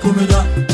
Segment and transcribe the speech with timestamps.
[0.00, 0.67] Come da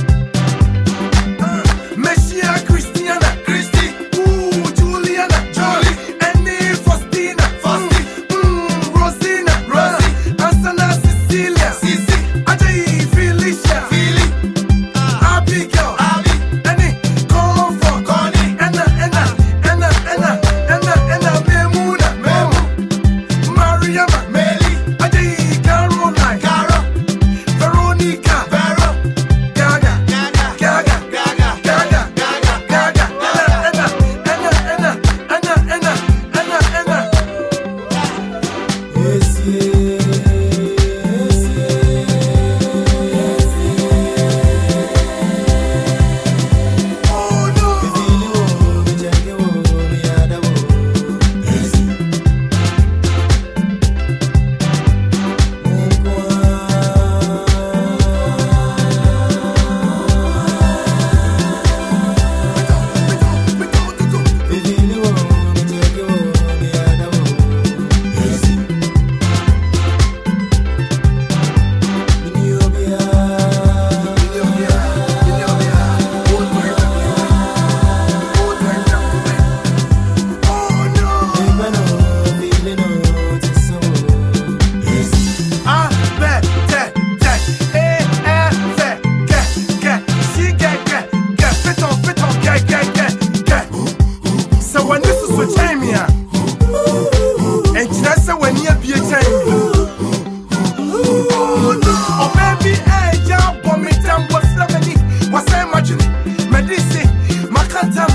[107.75, 108.11] kantam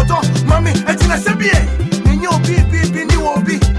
[0.00, 0.16] ọdọ
[0.48, 1.60] mami ẹtina sẹbi ẹ
[2.10, 3.69] ẹnyẹ obi bi bi ni wọ bi.